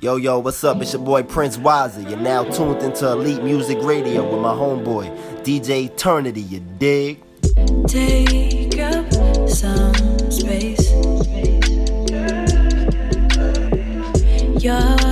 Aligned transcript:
Yo, 0.00 0.14
yo, 0.14 0.38
what's 0.38 0.62
up? 0.62 0.80
It's 0.80 0.92
your 0.92 1.02
boy 1.02 1.24
Prince 1.24 1.58
Wiser. 1.58 2.02
You're 2.02 2.20
now 2.20 2.44
tuned 2.44 2.82
into 2.82 3.10
Elite 3.10 3.42
Music 3.42 3.78
Radio 3.80 4.22
with 4.30 4.40
my 4.40 4.52
homeboy, 4.54 5.42
DJ 5.42 5.86
Eternity, 5.86 6.40
you 6.40 6.60
dig? 6.60 7.20
Take 7.88 8.78
up 8.78 9.12
some 9.48 10.30
space. 10.30 10.92
You're 14.62 15.07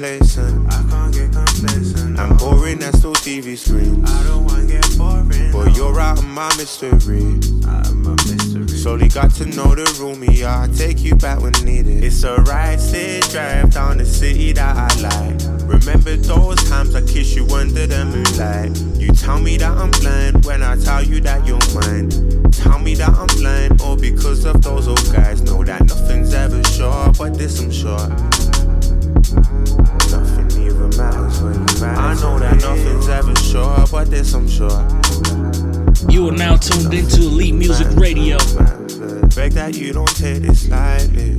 get 0.00 1.32
complacent. 1.32 2.18
I'm 2.18 2.36
boring, 2.36 2.78
that's 2.78 2.98
still 2.98 3.12
TV 3.14 3.56
screens. 3.56 4.10
I 4.10 4.24
don't 4.26 4.44
wanna 4.46 4.66
get 4.66 4.86
boring. 4.96 5.52
But 5.52 5.76
you're 5.76 6.00
out 6.00 6.18
of 6.18 6.26
my 6.26 6.48
mystery. 6.56 7.40
Slowly 8.66 9.08
got 9.08 9.30
to 9.34 9.44
know 9.44 9.74
the 9.74 9.84
room, 10.00 10.24
yeah. 10.24 10.62
I'll 10.62 10.74
take 10.74 11.02
you 11.02 11.14
back 11.16 11.40
when 11.40 11.52
needed. 11.64 12.02
It's 12.02 12.24
a 12.24 12.36
ride, 12.36 12.80
sit, 12.80 13.28
drive 13.30 13.74
down 13.74 13.98
the 13.98 14.06
city 14.06 14.52
that 14.52 14.74
I 14.74 14.88
like. 15.00 15.68
Remember 15.68 16.16
those 16.16 16.56
times 16.70 16.94
I 16.94 17.02
kissed 17.02 17.36
you 17.36 17.46
under 17.48 17.86
the 17.86 18.04
moonlight. 18.06 18.78
You 18.98 19.12
tell 19.12 19.38
me 19.38 19.58
that 19.58 19.70
I'm 19.70 19.90
blind 19.90 20.46
when 20.46 20.62
I 20.62 20.76
tell 20.76 21.02
you 21.02 21.20
that 21.20 21.46
you're 21.46 21.58
mine. 21.74 22.08
Tell 22.52 22.78
me 22.78 22.94
that 22.94 23.10
I'm 23.10 23.26
blind, 23.38 23.82
all 23.82 23.96
because 23.96 24.46
of 24.46 24.62
those 24.62 24.88
old 24.88 25.12
guys. 25.12 25.42
Know 25.42 25.62
that 25.62 25.84
nothing's 25.84 26.32
ever 26.32 26.64
sure, 26.64 27.12
but 27.18 27.34
this 27.34 27.60
I'm 27.60 27.70
sure. 27.70 28.39
Are 36.30 36.36
now 36.36 36.56
tuned 36.56 36.94
into 36.94 37.22
Elite 37.22 37.54
Music 37.54 37.88
Radio. 37.96 38.38
Beg 39.34 39.52
that 39.52 39.74
you 39.76 39.92
don't 39.92 40.16
take 40.16 40.42
this 40.42 40.68
lightly. 40.68 41.34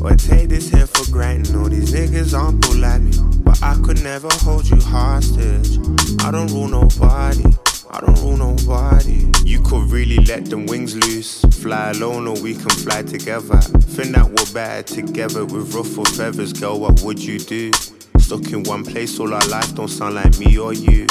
Or 0.00 0.14
take 0.16 0.48
this 0.50 0.70
here 0.70 0.86
for 0.86 1.10
granted. 1.10 1.56
All 1.56 1.68
these 1.68 1.92
niggas 1.92 2.38
aren't 2.38 2.60
bull 2.60 2.76
like 2.76 3.00
me. 3.00 3.12
But 3.42 3.60
I 3.62 3.74
could 3.82 4.02
never 4.02 4.28
hold 4.42 4.68
you 4.68 4.80
hostage. 4.80 5.78
I 6.20 6.30
don't 6.30 6.50
rule 6.52 6.68
nobody. 6.68 7.44
I 7.90 8.00
don't 8.00 8.18
rule 8.20 8.36
nobody. 8.36 9.26
You 9.44 9.60
could 9.62 9.90
really 9.90 10.18
let 10.24 10.46
them 10.46 10.66
wings 10.66 10.94
loose. 10.94 11.44
Fly 11.60 11.90
alone 11.90 12.28
or 12.28 12.40
we 12.40 12.54
can 12.54 12.70
fly 12.70 13.02
together. 13.02 13.60
Think 13.96 14.14
that 14.14 14.28
we're 14.28 14.52
better 14.54 14.82
together 14.82 15.44
with 15.44 15.74
ruffled 15.74 16.08
feathers. 16.08 16.52
Girl, 16.52 16.78
what 16.78 17.02
would 17.02 17.18
you 17.18 17.38
do? 17.38 17.72
Stuck 18.18 18.52
in 18.52 18.62
one 18.64 18.84
place 18.84 19.18
all 19.18 19.34
our 19.34 19.46
life 19.48 19.74
don't 19.74 19.88
sound 19.88 20.14
like 20.14 20.38
me 20.38 20.56
or 20.56 20.72
you. 20.72 21.06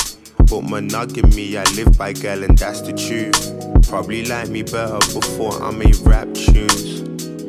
But 0.51 0.63
my 0.63 0.81
nugget 0.81 1.33
me, 1.33 1.56
I 1.56 1.63
live 1.75 1.98
by 1.98 2.12
girl 2.12 2.44
and 2.44 2.57
that's 2.57 2.81
the 2.81 2.92
truth. 2.92 3.88
Probably 3.88 4.25
like 4.25 4.50
me 4.50 4.63
better 4.63 5.00
before 5.18 5.63
I 5.63 5.71
made 5.71 5.95
rap 6.00 6.27
tunes. 6.33 7.03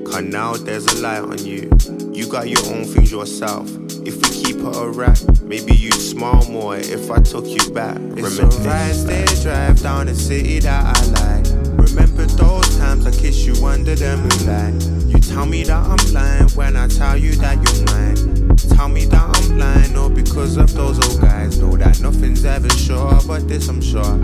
Cause 0.09 0.23
now 0.23 0.53
there's 0.55 0.87
a 0.87 1.03
light 1.03 1.19
on 1.19 1.45
you. 1.45 1.69
You 2.13 2.29
got 2.31 2.49
your 2.49 2.65
own 2.67 2.85
things 2.85 3.11
yourself. 3.11 3.69
If 4.07 4.15
we 4.23 4.45
keep 4.45 4.57
it 4.59 4.77
a 4.77 4.89
rap, 4.89 5.19
maybe 5.43 5.75
you'd 5.75 5.95
smile 5.95 6.49
more 6.49 6.77
if 6.77 7.11
I 7.11 7.19
took 7.19 7.45
you 7.45 7.73
back. 7.73 7.97
It's 8.17 8.39
a 8.39 8.47
ride, 8.47 8.95
stay 8.95 9.25
drive 9.43 9.83
down 9.83 10.07
the 10.07 10.15
city 10.15 10.61
that 10.61 10.97
I 10.97 11.05
like. 11.19 11.47
Remember 11.91 12.25
those 12.27 12.62
times 12.93 13.07
I 13.07 13.11
kiss 13.23 13.47
you 13.47 13.55
under 13.65 13.95
the 13.95 14.17
moonlight. 14.19 14.75
You 15.09 15.19
tell 15.21 15.47
me 15.47 15.65
that 15.65 15.83
I'm 15.83 16.13
lying 16.13 16.49
when 16.51 16.77
I 16.77 16.89
tell 16.89 17.17
you 17.17 17.33
that 17.37 17.57
you're 17.57 17.85
mine. 17.87 18.57
Tell 18.77 18.89
me 18.89 19.07
that 19.07 19.37
I'm 19.37 19.59
lying, 19.59 19.95
no, 19.95 20.11
because 20.11 20.59
of 20.59 20.75
those 20.75 20.99
old 21.09 21.21
guys. 21.23 21.59
Know 21.59 21.75
that 21.77 22.01
nothing's 22.01 22.45
ever 22.45 22.69
sure, 22.71 23.19
but 23.27 23.49
this 23.49 23.69
I'm 23.69 23.81
sure. 23.81 24.17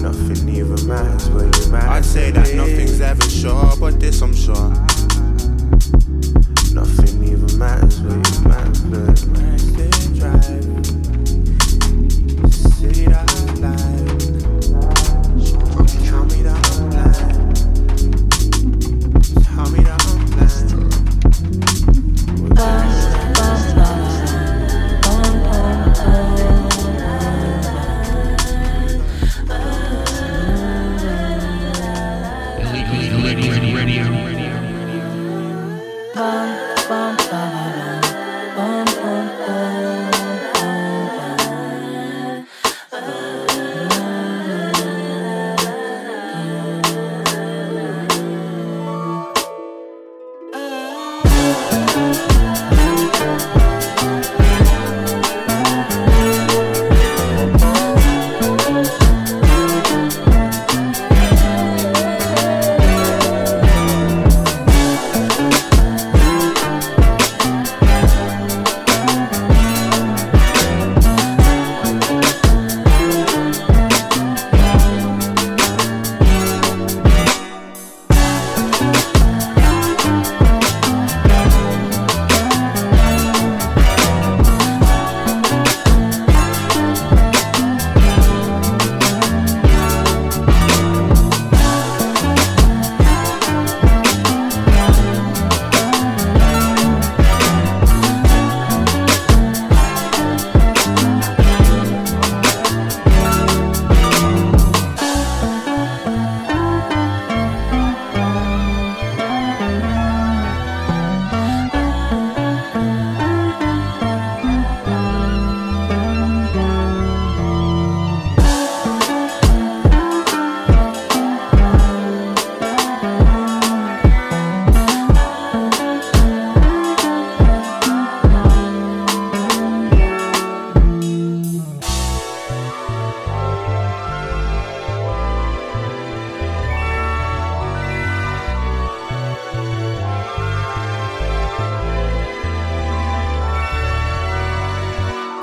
Nothing 0.00 0.48
even 0.48 0.86
matters 0.86 1.28
where 1.28 1.44
you 1.44 1.68
matter. 1.70 1.88
I'd 1.88 2.04
say 2.06 2.30
that 2.30 2.54
nothing's 2.54 3.00
ever 3.02 3.28
sure, 3.28 3.76
but 3.78 4.00
this 4.00 4.22
I'm 4.22 4.34
sure. 4.34 4.70
Nothing 6.72 7.22
even 7.24 7.58
matters 7.58 8.00
where 8.00 8.16
you 8.16 8.48
matter. 8.48 8.72
But 8.88 9.18
stay 9.58 9.90
drive, 10.18 10.64
city 12.80 13.06
that 13.06 13.31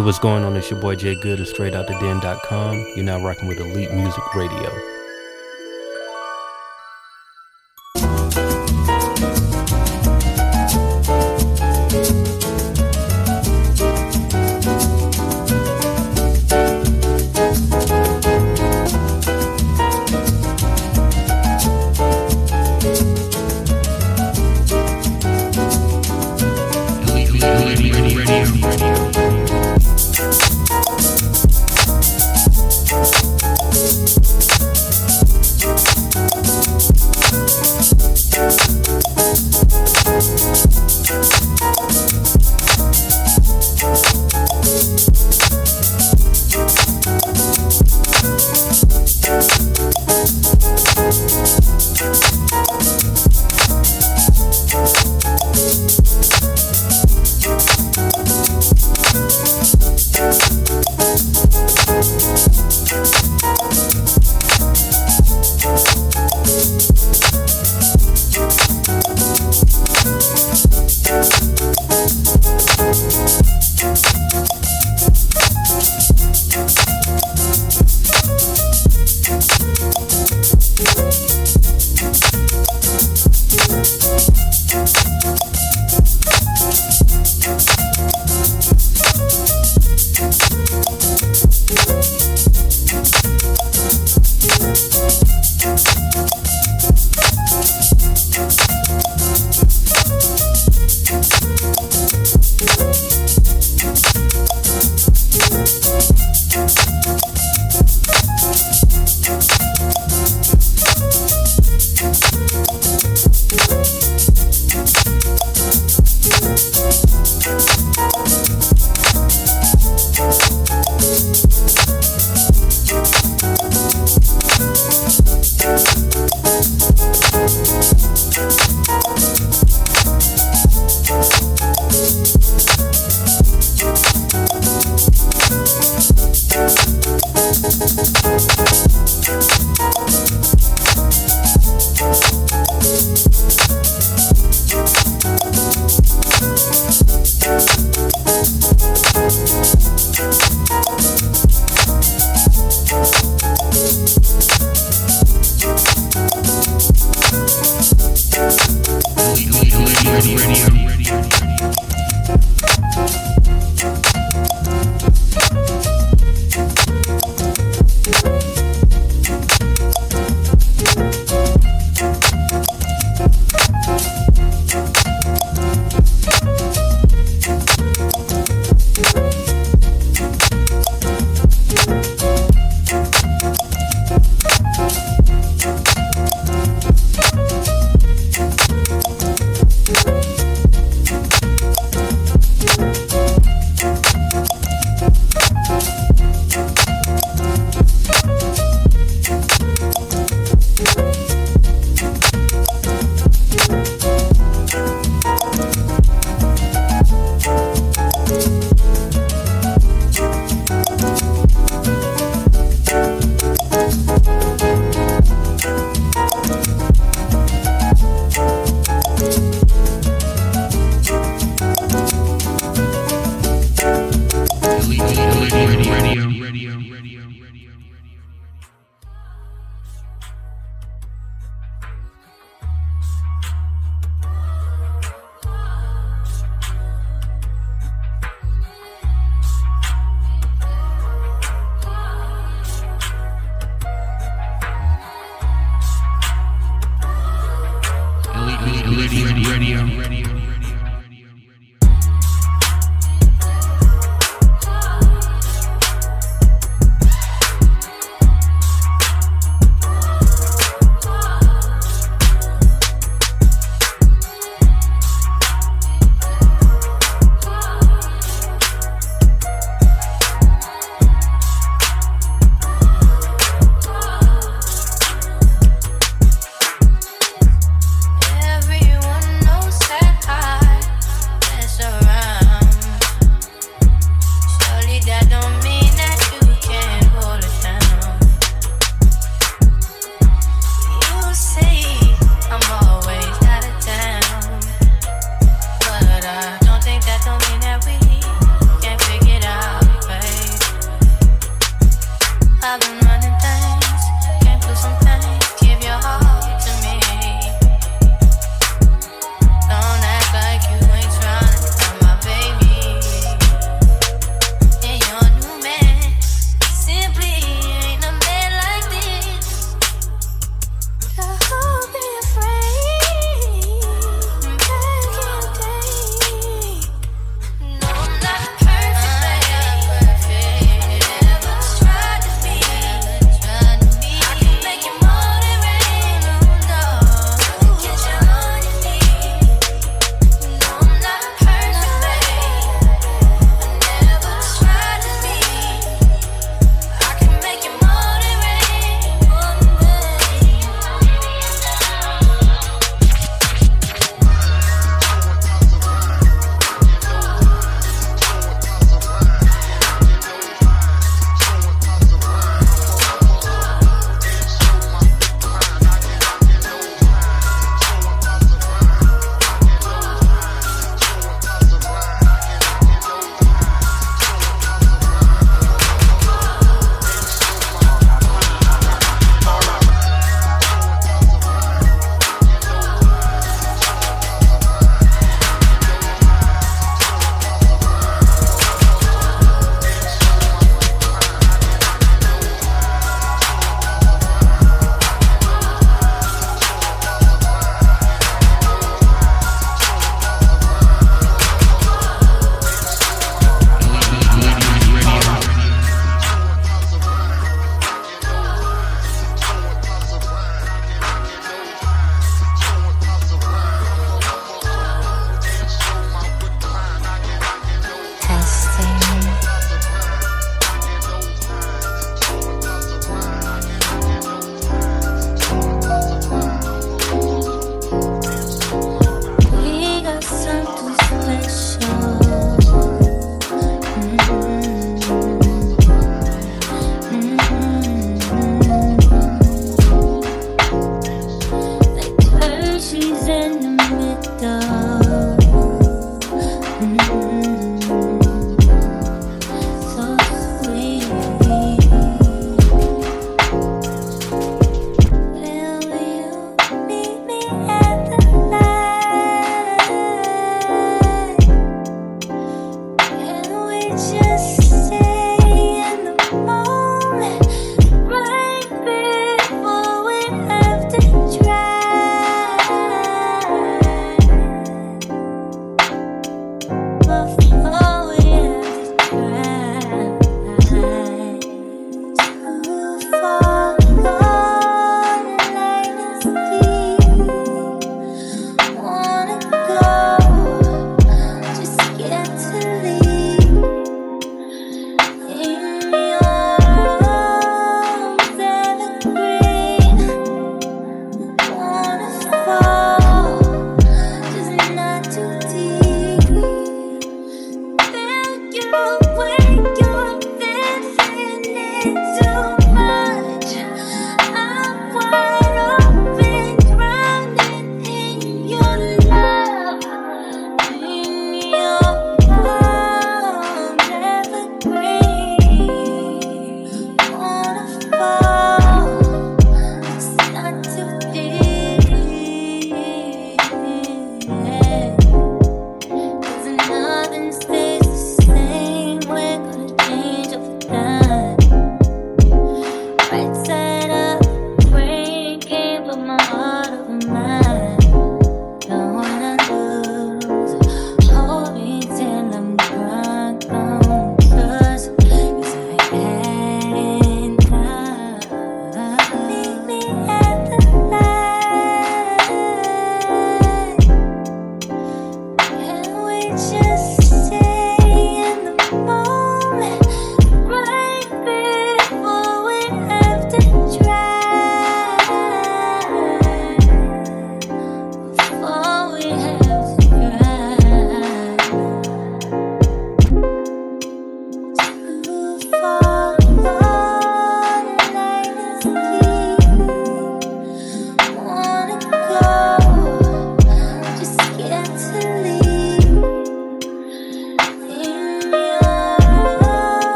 Hey, 0.00 0.06
what's 0.06 0.18
going 0.18 0.44
on? 0.44 0.56
It's 0.56 0.70
your 0.70 0.80
boy 0.80 0.96
Jay 0.96 1.14
Good 1.14 1.40
of 1.40 1.46
StraightOutTheDen.com. 1.46 2.92
You're 2.96 3.04
now 3.04 3.22
rocking 3.22 3.48
with 3.48 3.58
Elite 3.58 3.92
Music 3.92 4.34
Radio. 4.34 4.99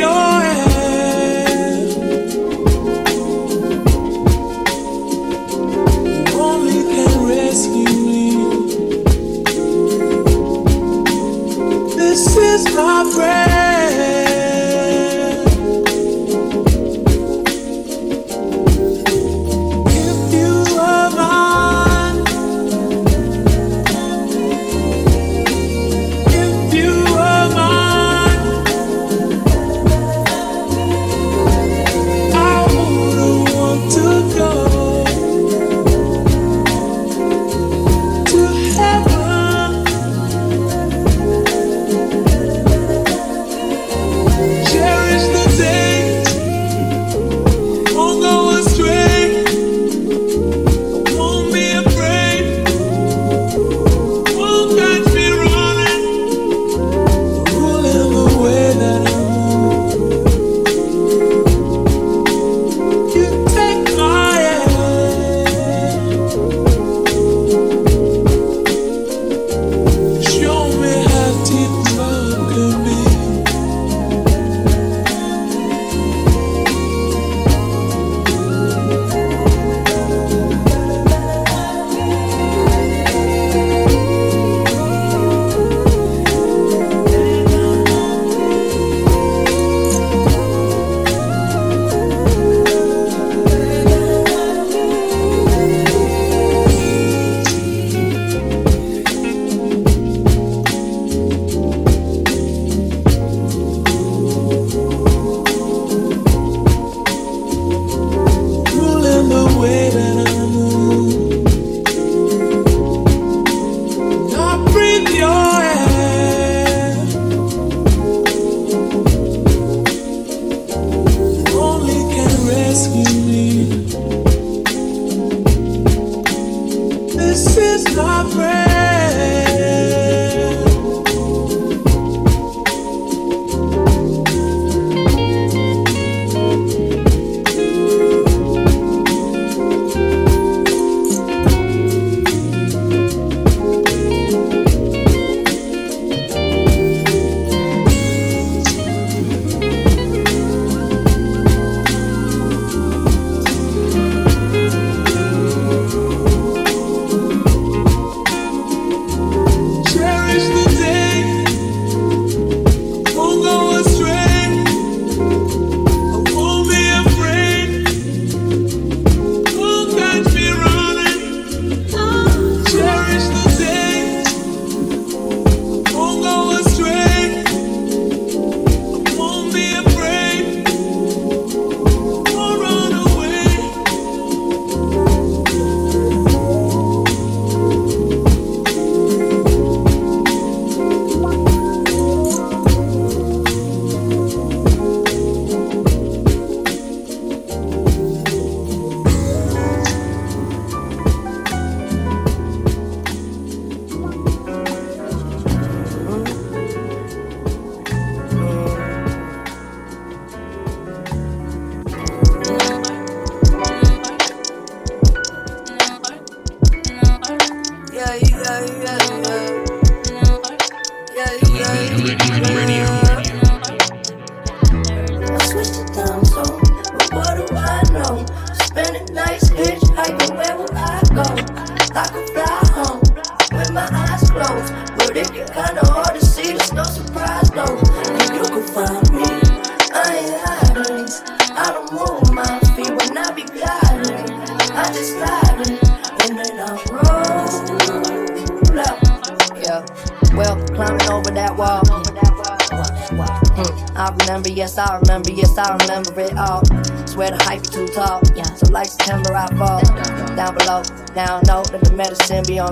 Thank 0.00 0.47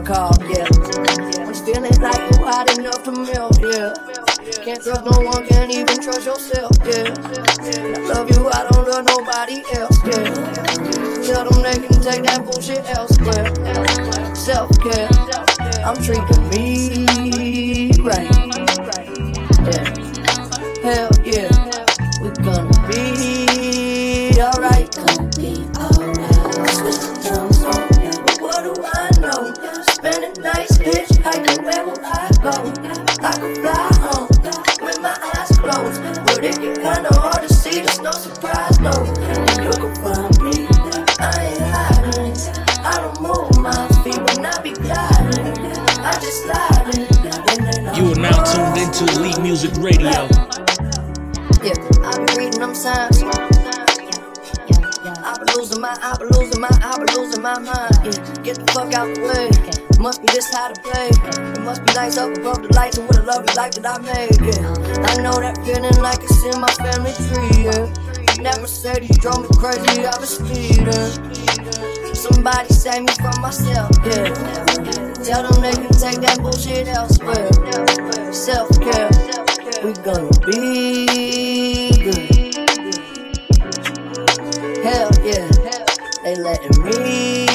call. 0.02 0.35
Go? 33.06 33.26
I 33.26 33.32
could 33.38 33.56
fly 33.58 33.90
home 34.02 34.28
with 34.82 35.00
my 35.00 35.16
eyes 35.34 35.50
closed, 35.58 36.02
but 36.26 36.44
it 36.44 36.60
get 36.60 36.76
kinda 36.76 37.14
hard 37.14 37.42
to 37.48 37.54
see. 37.54 37.80
There's 37.80 38.00
no 38.00 38.10
surprise 38.12 38.78
though. 38.78 39.04
You 39.62 39.70
can 39.70 39.94
find 40.02 40.42
me, 40.42 40.66
I 41.18 41.30
ain't 41.46 41.60
hiding. 41.60 42.34
I 42.84 43.00
don't 43.00 43.20
move 43.20 43.58
my 43.62 43.88
feet 44.02 44.18
when 44.28 44.44
I 44.46 44.60
be 44.62 44.72
gliding. 44.72 45.56
I 46.04 46.12
just 46.20 46.42
slide 46.44 46.88
it, 46.94 47.10
and 47.50 47.60
then 47.66 47.88
I 47.88 47.96
You 47.96 48.12
are 48.12 48.20
now 48.20 48.42
tuned 48.44 48.76
into 48.78 49.04
Elite 49.18 49.40
Music 49.40 49.72
Radio. 49.78 50.28
Yeah, 51.62 51.74
I 52.04 52.18
be 52.18 52.34
reading 52.38 52.60
them 52.60 52.74
signs. 52.74 53.22
I 55.28 55.36
be 55.38 55.52
losing 55.56 55.80
my, 55.80 55.96
I 56.00 56.16
be 56.18 56.24
losing 56.38 56.60
my, 56.60 56.68
I 56.82 56.98
be 56.98 57.12
losing 57.14 57.42
my 57.42 57.58
mind. 57.58 57.94
Yeah, 58.04 58.42
get 58.42 58.56
the 58.64 58.72
fuck 58.72 58.92
out 58.94 59.14
the 59.14 59.20
way. 59.22 59.50
Must 59.98 60.20
be 60.20 60.28
this 60.28 60.52
how 60.54 60.68
to 60.68 60.80
play. 60.82 61.08
It 61.08 61.60
must 61.62 61.84
be 61.84 61.92
nice 61.94 62.16
up 62.18 62.36
above 62.36 62.65
lights 62.76 62.98
and 62.98 63.08
with 63.08 63.18
a 63.18 63.22
lovely 63.22 63.54
life 63.54 63.72
that 63.72 63.86
I 63.88 63.98
made. 64.04 64.36
Yeah, 64.44 65.08
I 65.08 65.16
know 65.22 65.40
that 65.40 65.56
feeling 65.64 65.96
like 66.00 66.22
it's 66.22 66.44
in 66.44 66.60
my 66.60 66.68
family 66.76 67.12
tree. 67.16 67.64
Yeah, 67.64 67.88
that 68.44 68.60
Mercedes 68.60 69.16
drove 69.18 69.42
me 69.42 69.56
crazy. 69.56 70.04
I 70.04 70.14
was 70.20 70.36
speeding. 70.36 70.86
Somebody 72.14 72.68
save 72.68 73.02
me 73.02 73.12
from 73.16 73.40
myself. 73.40 73.90
Yeah, 74.04 74.28
tell 75.24 75.48
them 75.48 75.62
they 75.64 75.72
can 75.72 75.90
take 75.96 76.20
that 76.20 76.38
bullshit 76.40 76.86
elsewhere. 76.88 77.50
Self 78.32 78.68
care, 78.78 79.08
we 79.82 79.92
gonna 80.04 80.28
be 80.44 81.90
good. 82.04 82.54
Hell 84.84 85.10
yeah, 85.24 85.48
they 86.22 86.36
letting 86.36 86.76
me 86.84 87.45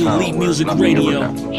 Into 0.00 0.14
Elite 0.14 0.36
Music 0.36 0.66
Radio. 0.76 1.49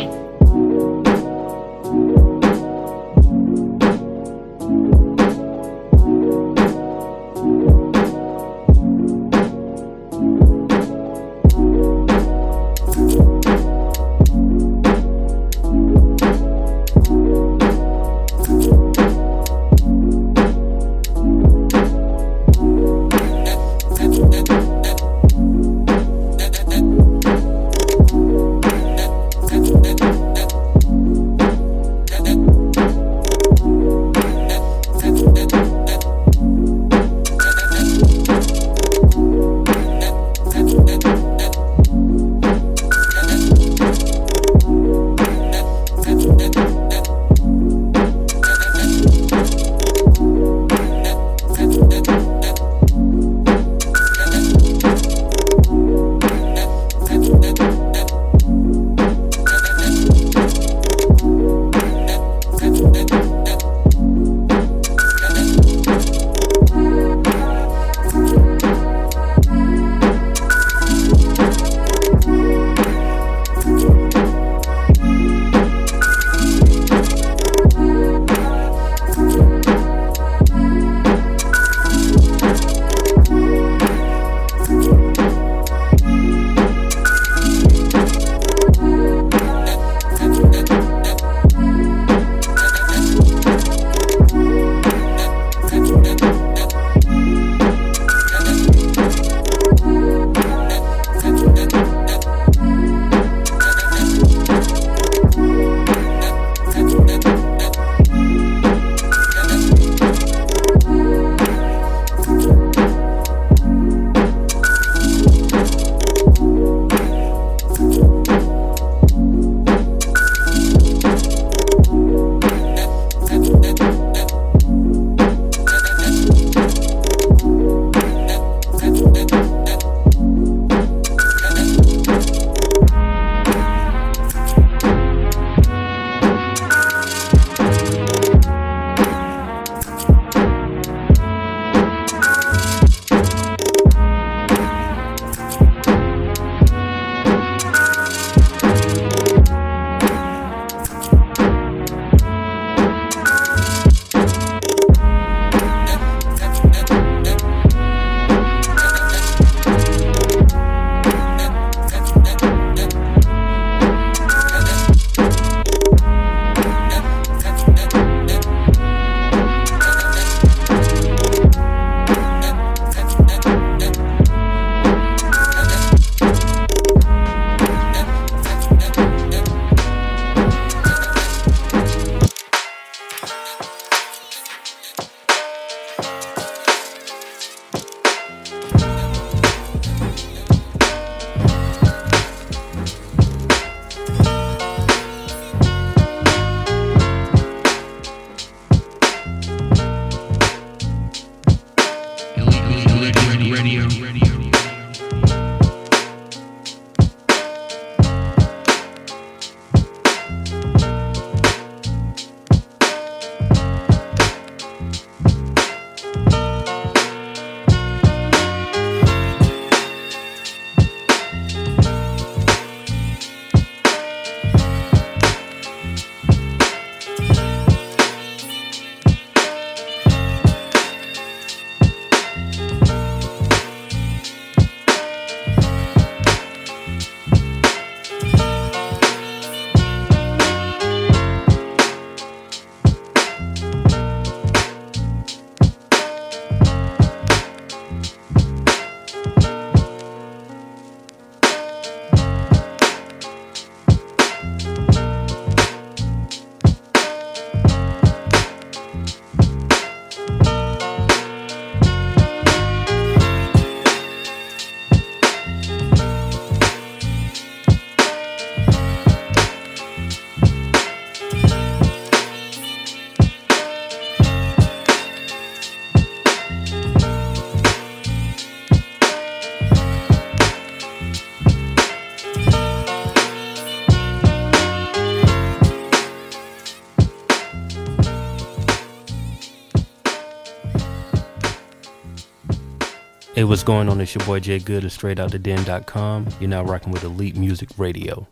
Hey, 293.42 293.46
what's 293.46 293.64
going 293.64 293.90
on? 293.90 294.00
It's 294.00 294.14
your 294.14 294.24
boy 294.24 294.40
Jay 294.40 294.60
Good 294.60 294.84
of 294.84 294.92
StraightOutTheDen.com. 294.92 296.28
You're 296.40 296.48
now 296.48 296.64
rocking 296.64 296.92
with 296.92 297.04
Elite 297.04 297.36
Music 297.36 297.70
Radio. 297.76 298.28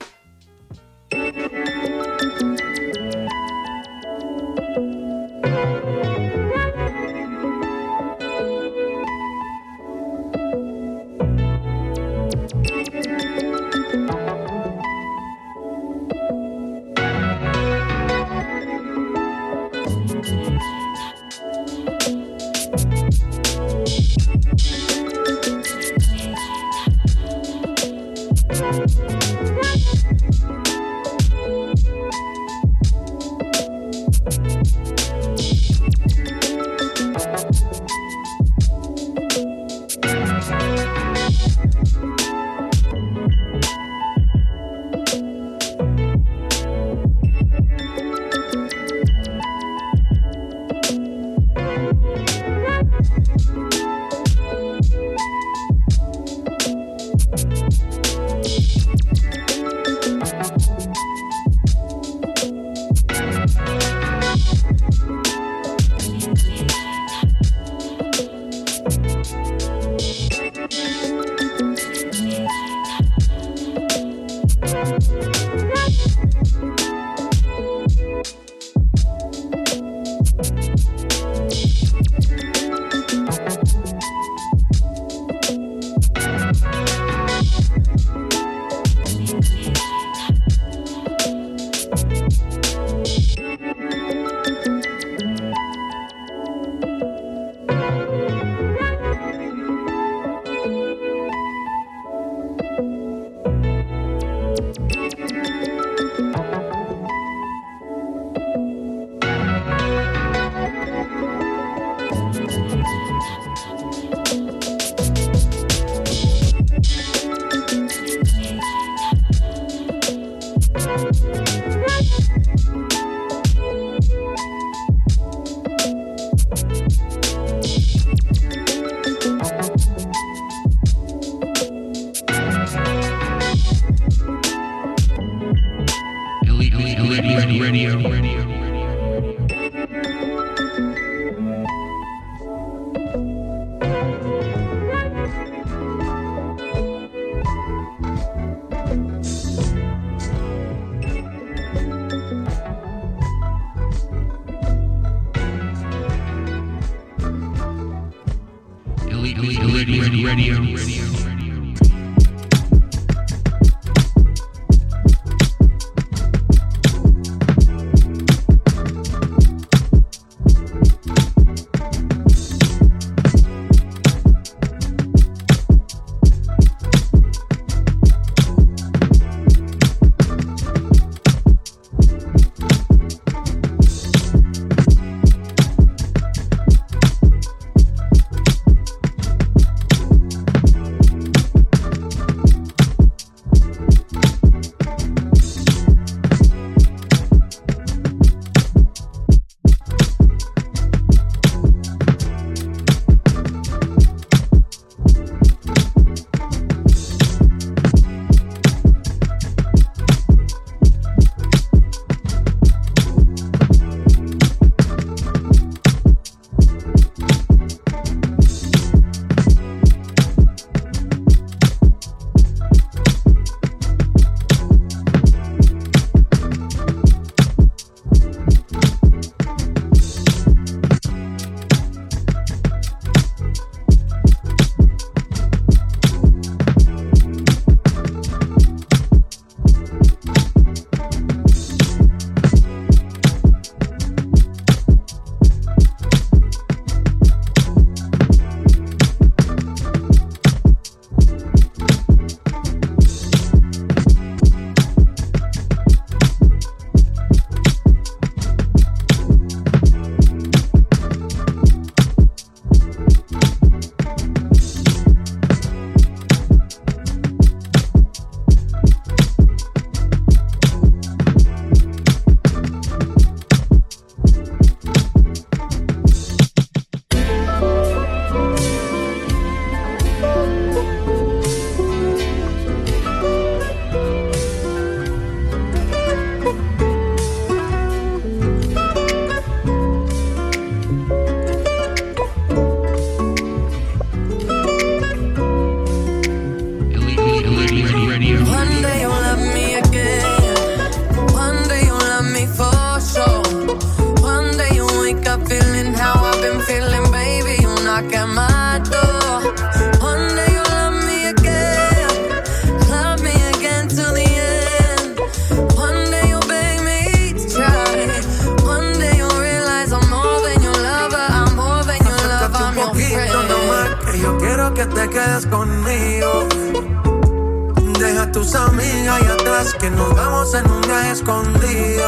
Más 328.40 329.74
que 329.74 329.90
nos 329.90 330.16
vamos 330.16 330.54
en 330.54 330.70
un 330.72 330.82
viaje 330.82 331.12
escondido. 331.12 332.08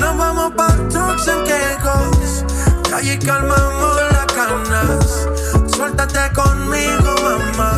Nos 0.00 0.16
vamos 0.16 0.52
pa' 0.56 0.74
Turks 0.88 1.28
and 1.28 1.46
Caicos, 1.46 2.44
y 2.88 2.92
allí 2.94 3.18
calmamos 3.18 3.96
las 4.12 4.26
canas. 4.26 5.28
Suéltate 5.66 6.32
conmigo, 6.32 7.14
mamá, 7.22 7.72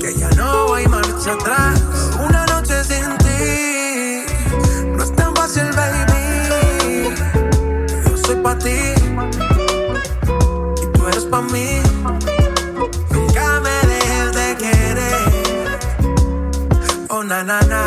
que 0.00 0.14
ya 0.14 0.30
no 0.30 0.74
hay 0.74 0.86
marcha 0.88 1.32
atrás. 1.34 1.80
Una 2.18 2.44
noche 2.46 2.82
sin 2.82 3.16
ti 3.18 4.24
no 4.96 5.02
es 5.02 5.14
tan 5.14 5.34
fácil, 5.36 5.70
baby. 5.76 7.14
Yo 8.08 8.16
soy 8.16 8.36
pa' 8.36 8.58
ti 8.58 8.94
y 10.82 10.86
tú 10.92 11.06
eres 11.06 11.24
pa' 11.26 11.42
mí. 11.42 11.81
Na, 17.32 17.42
na, 17.42 17.60
na. 17.64 17.81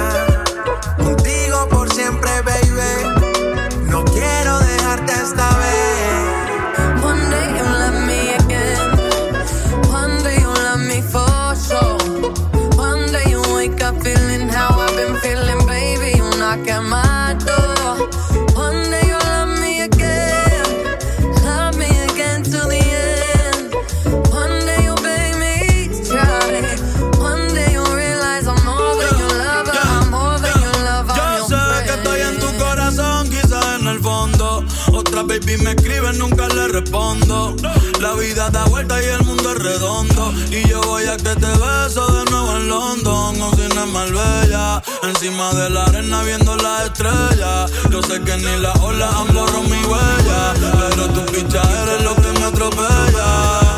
Baby 35.56 35.64
me 35.64 35.72
escribe, 35.72 36.14
nunca 36.14 36.48
le 36.48 36.68
respondo. 36.68 37.56
La 38.02 38.14
vida 38.14 38.50
da 38.50 38.66
vuelta 38.66 39.02
y 39.02 39.06
el 39.06 39.24
mundo 39.24 39.52
es 39.52 39.60
redondo. 39.60 40.34
Y 40.52 40.68
yo 40.68 40.82
voy 40.82 41.06
a 41.06 41.16
que 41.18 41.36
te 41.36 41.46
beso 41.46 42.06
de 42.08 42.32
nuevo 42.32 42.56
en 42.58 42.68
London. 42.68 43.42
O 43.42 43.52
si 43.56 43.68
no 43.74 43.84
es 43.84 43.92
Marbella. 43.92 44.82
Encima 45.04 45.54
de 45.54 45.70
la 45.70 45.86
arena 45.86 46.24
viendo 46.24 46.56
las 46.58 46.86
estrellas. 46.86 47.72
Yo 47.90 48.02
sé 48.02 48.22
que 48.22 48.38
ni 48.38 48.58
las 48.60 48.78
olas 48.80 49.14
han 49.14 49.34
borrado 49.34 49.64
mi 49.64 49.84
huella. 49.86 50.54
Pero 50.90 51.10
tu 51.10 51.26
picha 51.32 51.62
eres 51.84 52.04
lo 52.04 52.16
que 52.16 52.40
me 52.40 52.46
atropella. 52.46 53.78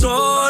Sol, 0.00 0.49